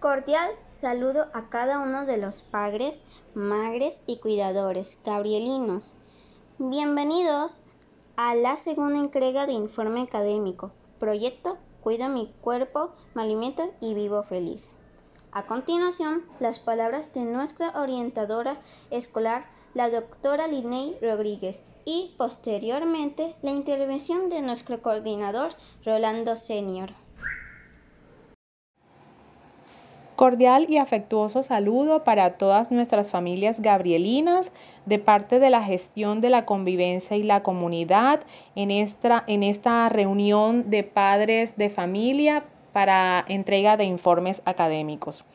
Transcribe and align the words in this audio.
Cordial 0.00 0.50
saludo 0.64 1.28
a 1.32 1.48
cada 1.48 1.78
uno 1.78 2.04
de 2.04 2.18
los 2.18 2.42
padres, 2.42 3.02
madres 3.34 3.98
y 4.06 4.18
cuidadores 4.18 4.98
gabrielinos. 5.06 5.96
Bienvenidos 6.58 7.62
a 8.14 8.34
la 8.34 8.56
segunda 8.56 8.98
entrega 8.98 9.46
de 9.46 9.52
Informe 9.52 10.02
Académico, 10.02 10.70
Proyecto 10.98 11.56
Cuido 11.80 12.10
mi 12.10 12.30
cuerpo, 12.42 12.90
me 13.14 13.22
alimento 13.22 13.72
y 13.80 13.94
vivo 13.94 14.22
feliz. 14.22 14.70
A 15.32 15.46
continuación, 15.46 16.24
las 16.40 16.58
palabras 16.58 17.14
de 17.14 17.22
nuestra 17.22 17.80
orientadora 17.80 18.60
escolar, 18.90 19.46
la 19.72 19.88
doctora 19.88 20.46
Liney 20.46 20.98
Rodríguez, 21.00 21.64
y 21.86 22.14
posteriormente 22.18 23.34
la 23.40 23.52
intervención 23.52 24.28
de 24.28 24.42
nuestro 24.42 24.82
coordinador, 24.82 25.52
Rolando 25.84 26.36
Senior. 26.36 26.90
Cordial 30.16 30.64
y 30.70 30.78
afectuoso 30.78 31.42
saludo 31.42 32.02
para 32.02 32.38
todas 32.38 32.70
nuestras 32.70 33.10
familias 33.10 33.60
gabrielinas 33.60 34.50
de 34.86 34.98
parte 34.98 35.38
de 35.38 35.50
la 35.50 35.62
gestión 35.62 36.22
de 36.22 36.30
la 36.30 36.46
convivencia 36.46 37.18
y 37.18 37.22
la 37.22 37.42
comunidad 37.42 38.20
en 38.54 38.70
esta, 38.70 39.24
en 39.26 39.42
esta 39.42 39.86
reunión 39.90 40.70
de 40.70 40.84
padres 40.84 41.58
de 41.58 41.68
familia 41.68 42.44
para 42.72 43.26
entrega 43.28 43.76
de 43.76 43.84
informes 43.84 44.40
académicos. 44.46 45.26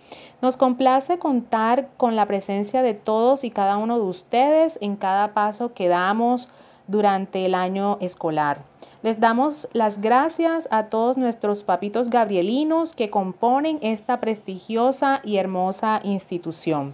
Nos 0.41 0.57
complace 0.57 1.20
contar 1.20 1.90
con 1.98 2.16
la 2.16 2.26
presencia 2.26 2.82
de 2.82 2.95
todos 2.95 3.43
y 3.43 3.52
cada 3.52 3.77
uno 3.77 3.99
de 3.99 4.05
ustedes 4.05 4.79
en 4.82 4.95
cada 4.95 5.35
paso 5.35 5.76
que 5.76 5.90
damos 5.90 6.49
durante 6.91 7.45
el 7.45 7.55
año 7.55 7.97
escolar. 8.01 8.63
Les 9.01 9.19
damos 9.19 9.67
las 9.73 9.99
gracias 9.99 10.67
a 10.69 10.87
todos 10.87 11.17
nuestros 11.17 11.63
papitos 11.63 12.09
gabrielinos 12.09 12.93
que 12.93 13.09
componen 13.09 13.79
esta 13.81 14.19
prestigiosa 14.19 15.21
y 15.23 15.37
hermosa 15.37 16.01
institución. 16.03 16.93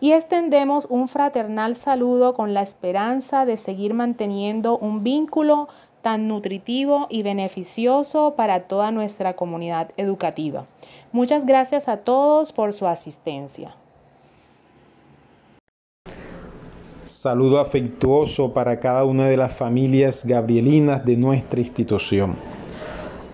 Y 0.00 0.12
extendemos 0.12 0.86
un 0.88 1.08
fraternal 1.08 1.76
saludo 1.76 2.34
con 2.34 2.54
la 2.54 2.62
esperanza 2.62 3.44
de 3.44 3.56
seguir 3.56 3.94
manteniendo 3.94 4.78
un 4.78 5.04
vínculo 5.04 5.68
tan 6.00 6.26
nutritivo 6.26 7.06
y 7.08 7.22
beneficioso 7.22 8.34
para 8.34 8.64
toda 8.64 8.90
nuestra 8.90 9.34
comunidad 9.34 9.92
educativa. 9.96 10.66
Muchas 11.12 11.46
gracias 11.46 11.88
a 11.88 11.98
todos 11.98 12.52
por 12.52 12.72
su 12.72 12.86
asistencia. 12.86 13.76
Saludo 17.12 17.60
afectuoso 17.60 18.54
para 18.54 18.80
cada 18.80 19.04
una 19.04 19.28
de 19.28 19.36
las 19.36 19.54
familias 19.54 20.24
gabrielinas 20.24 21.04
de 21.04 21.16
nuestra 21.16 21.60
institución. 21.60 22.36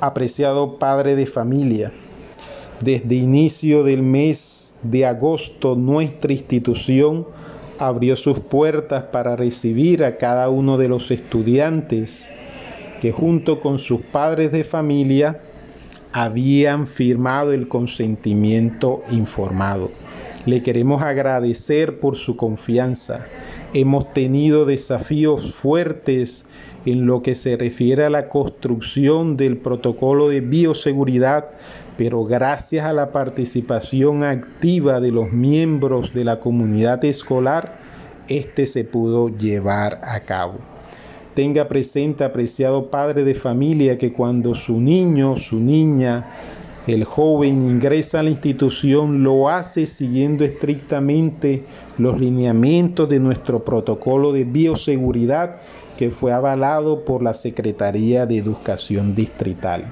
Apreciado 0.00 0.78
padre 0.78 1.14
de 1.14 1.26
familia, 1.26 1.92
desde 2.80 3.14
inicio 3.14 3.84
del 3.84 4.02
mes 4.02 4.74
de 4.82 5.06
agosto 5.06 5.76
nuestra 5.76 6.32
institución 6.32 7.28
abrió 7.78 8.16
sus 8.16 8.40
puertas 8.40 9.04
para 9.04 9.36
recibir 9.36 10.02
a 10.02 10.18
cada 10.18 10.50
uno 10.50 10.76
de 10.76 10.88
los 10.88 11.12
estudiantes 11.12 12.28
que 13.00 13.12
junto 13.12 13.60
con 13.60 13.78
sus 13.78 14.00
padres 14.00 14.50
de 14.50 14.64
familia 14.64 15.40
habían 16.12 16.88
firmado 16.88 17.52
el 17.52 17.68
consentimiento 17.68 19.04
informado. 19.12 19.88
Le 20.46 20.62
queremos 20.62 21.00
agradecer 21.00 22.00
por 22.00 22.16
su 22.16 22.36
confianza 22.36 23.26
Hemos 23.74 24.14
tenido 24.14 24.64
desafíos 24.64 25.54
fuertes 25.54 26.46
en 26.86 27.06
lo 27.06 27.22
que 27.22 27.34
se 27.34 27.56
refiere 27.58 28.06
a 28.06 28.10
la 28.10 28.30
construcción 28.30 29.36
del 29.36 29.58
protocolo 29.58 30.30
de 30.30 30.40
bioseguridad, 30.40 31.50
pero 31.98 32.24
gracias 32.24 32.86
a 32.86 32.94
la 32.94 33.12
participación 33.12 34.24
activa 34.24 35.00
de 35.00 35.12
los 35.12 35.32
miembros 35.32 36.14
de 36.14 36.24
la 36.24 36.40
comunidad 36.40 37.04
escolar, 37.04 37.78
este 38.28 38.66
se 38.66 38.84
pudo 38.84 39.28
llevar 39.28 40.00
a 40.02 40.20
cabo. 40.20 40.58
Tenga 41.34 41.68
presente, 41.68 42.24
apreciado 42.24 42.90
padre 42.90 43.22
de 43.24 43.34
familia, 43.34 43.98
que 43.98 44.14
cuando 44.14 44.54
su 44.54 44.80
niño, 44.80 45.36
su 45.36 45.60
niña, 45.60 46.26
el 46.88 47.04
joven 47.04 47.68
ingresa 47.68 48.20
a 48.20 48.22
la 48.22 48.30
institución, 48.30 49.22
lo 49.22 49.50
hace 49.50 49.86
siguiendo 49.86 50.42
estrictamente 50.42 51.64
los 51.98 52.18
lineamientos 52.18 53.10
de 53.10 53.20
nuestro 53.20 53.62
protocolo 53.62 54.32
de 54.32 54.44
bioseguridad 54.44 55.56
que 55.98 56.10
fue 56.10 56.32
avalado 56.32 57.04
por 57.04 57.22
la 57.22 57.34
Secretaría 57.34 58.24
de 58.24 58.38
Educación 58.38 59.14
Distrital. 59.14 59.84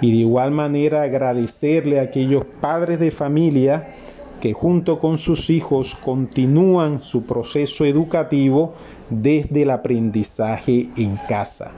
Y 0.00 0.10
de 0.10 0.18
igual 0.18 0.50
manera 0.50 1.02
agradecerle 1.02 2.00
a 2.00 2.04
aquellos 2.04 2.44
padres 2.60 2.98
de 2.98 3.12
familia 3.12 3.94
que 4.40 4.52
junto 4.52 4.98
con 4.98 5.18
sus 5.18 5.50
hijos 5.50 5.94
continúan 5.94 6.98
su 6.98 7.22
proceso 7.22 7.84
educativo 7.84 8.74
desde 9.08 9.62
el 9.62 9.70
aprendizaje 9.70 10.88
en 10.96 11.16
casa 11.28 11.74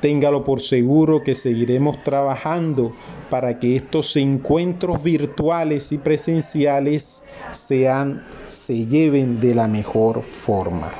téngalo 0.00 0.44
por 0.44 0.60
seguro 0.60 1.22
que 1.22 1.34
seguiremos 1.34 2.02
trabajando 2.02 2.92
para 3.28 3.58
que 3.58 3.76
estos 3.76 4.16
encuentros 4.16 5.02
virtuales 5.02 5.92
y 5.92 5.98
presenciales 5.98 7.22
sean, 7.52 8.24
se 8.48 8.86
lleven 8.86 9.40
de 9.40 9.54
la 9.54 9.68
mejor 9.68 10.22
forma. 10.22 10.92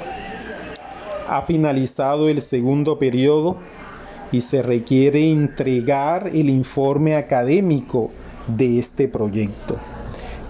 Ha 1.29 1.43
finalizado 1.43 2.29
el 2.29 2.41
segundo 2.41 2.99
periodo 2.99 3.57
y 4.33 4.41
se 4.41 4.63
requiere 4.63 5.31
entregar 5.31 6.29
el 6.29 6.49
informe 6.49 7.17
académico 7.17 8.11
de 8.47 8.79
este 8.79 9.09
proyecto. 9.09 9.77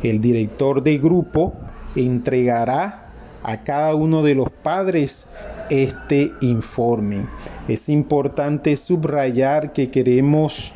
El 0.02 0.20
director 0.20 0.82
de 0.82 0.98
grupo 0.98 1.54
entregará 1.94 3.09
a 3.42 3.62
cada 3.64 3.94
uno 3.94 4.22
de 4.22 4.34
los 4.34 4.50
padres 4.50 5.26
este 5.70 6.32
informe. 6.40 7.26
Es 7.68 7.88
importante 7.88 8.76
subrayar 8.76 9.72
que 9.72 9.90
queremos 9.90 10.74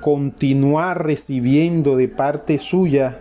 continuar 0.00 1.04
recibiendo 1.04 1.96
de 1.96 2.08
parte 2.08 2.58
suya 2.58 3.18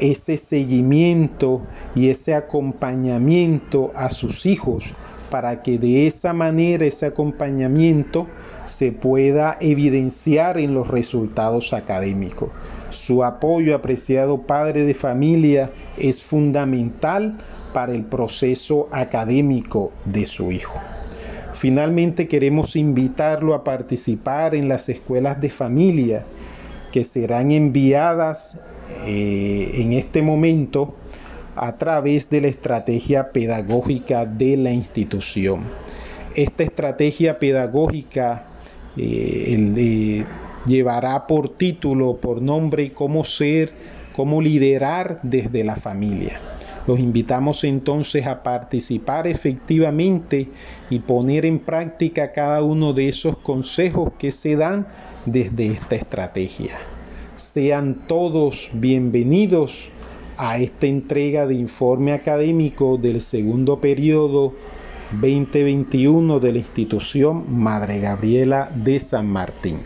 ese 0.00 0.36
seguimiento 0.36 1.62
y 1.94 2.08
ese 2.08 2.34
acompañamiento 2.34 3.90
a 3.94 4.10
sus 4.10 4.46
hijos 4.46 4.84
para 5.30 5.62
que 5.62 5.78
de 5.78 6.06
esa 6.06 6.32
manera 6.32 6.84
ese 6.84 7.06
acompañamiento 7.06 8.26
se 8.66 8.92
pueda 8.92 9.56
evidenciar 9.60 10.58
en 10.58 10.74
los 10.74 10.88
resultados 10.88 11.72
académicos. 11.72 12.50
Su 12.90 13.24
apoyo, 13.24 13.74
apreciado 13.74 14.42
padre 14.42 14.82
de 14.82 14.94
familia, 14.94 15.70
es 15.96 16.22
fundamental 16.22 17.38
para 17.72 17.92
el 17.92 18.04
proceso 18.04 18.88
académico 18.90 19.92
de 20.04 20.26
su 20.26 20.52
hijo. 20.52 20.80
Finalmente 21.54 22.26
queremos 22.26 22.74
invitarlo 22.74 23.54
a 23.54 23.64
participar 23.64 24.54
en 24.54 24.68
las 24.68 24.88
escuelas 24.88 25.40
de 25.40 25.50
familia 25.50 26.24
que 26.90 27.04
serán 27.04 27.52
enviadas 27.52 28.60
eh, 29.04 29.70
en 29.74 29.92
este 29.92 30.22
momento 30.22 30.94
a 31.62 31.76
través 31.76 32.30
de 32.30 32.40
la 32.40 32.48
estrategia 32.48 33.32
pedagógica 33.32 34.24
de 34.24 34.56
la 34.56 34.70
institución. 34.70 35.64
Esta 36.34 36.62
estrategia 36.62 37.38
pedagógica 37.38 38.44
eh, 38.96 40.24
llevará 40.64 41.26
por 41.26 41.58
título, 41.58 42.16
por 42.16 42.40
nombre, 42.40 42.94
cómo 42.94 43.24
ser, 43.24 43.72
cómo 44.14 44.40
liderar 44.40 45.20
desde 45.22 45.62
la 45.62 45.76
familia. 45.76 46.40
Los 46.86 46.98
invitamos 46.98 47.62
entonces 47.64 48.26
a 48.26 48.42
participar 48.42 49.26
efectivamente 49.26 50.48
y 50.88 51.00
poner 51.00 51.44
en 51.44 51.58
práctica 51.58 52.32
cada 52.32 52.62
uno 52.62 52.94
de 52.94 53.10
esos 53.10 53.36
consejos 53.36 54.12
que 54.18 54.32
se 54.32 54.56
dan 54.56 54.86
desde 55.26 55.66
esta 55.66 55.96
estrategia. 55.96 56.78
Sean 57.36 58.06
todos 58.06 58.70
bienvenidos 58.72 59.90
a 60.42 60.56
esta 60.58 60.86
entrega 60.86 61.46
de 61.46 61.54
informe 61.54 62.14
académico 62.14 62.96
del 62.96 63.20
segundo 63.20 63.78
periodo 63.78 64.54
2021 65.20 66.40
de 66.40 66.52
la 66.52 66.58
institución 66.58 67.44
Madre 67.48 68.00
Gabriela 68.00 68.72
de 68.74 68.98
San 69.00 69.26
Martín. 69.26 69.80